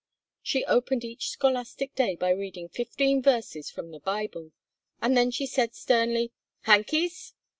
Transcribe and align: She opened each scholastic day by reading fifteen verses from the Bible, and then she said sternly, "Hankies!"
She 0.41 0.65
opened 0.65 1.03
each 1.03 1.29
scholastic 1.29 1.93
day 1.93 2.15
by 2.15 2.31
reading 2.31 2.67
fifteen 2.69 3.21
verses 3.21 3.69
from 3.69 3.91
the 3.91 3.99
Bible, 3.99 4.51
and 4.99 5.15
then 5.15 5.29
she 5.29 5.45
said 5.45 5.75
sternly, 5.75 6.31
"Hankies!" 6.61 7.35